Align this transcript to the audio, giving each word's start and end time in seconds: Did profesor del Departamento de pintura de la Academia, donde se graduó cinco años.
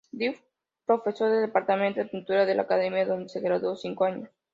Did 0.11 0.33
profesor 0.87 1.29
del 1.31 1.41
Departamento 1.45 1.99
de 1.99 2.07
pintura 2.07 2.47
de 2.47 2.55
la 2.55 2.63
Academia, 2.63 3.05
donde 3.05 3.29
se 3.29 3.39
graduó 3.39 3.75
cinco 3.75 4.05
años. 4.05 4.31